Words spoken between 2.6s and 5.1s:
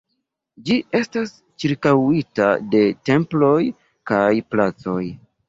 de temploj kaj placoj.